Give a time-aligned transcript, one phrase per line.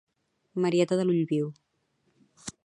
[0.63, 1.53] Marieta de l'ull viu